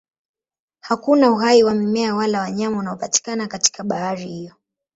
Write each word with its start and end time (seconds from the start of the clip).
Hakuna 0.79 1.31
uhai 1.31 1.63
wa 1.63 1.73
mimea 1.73 2.15
wala 2.15 2.39
wanyama 2.39 2.79
unaopatikana 2.79 3.47
katika 3.47 3.83
bahari 3.83 4.25
hiyo. 4.27 4.55